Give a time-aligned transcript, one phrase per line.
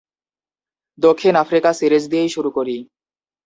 [0.99, 2.75] দক্ষিণ Africa series দিয়েই শুরু করি।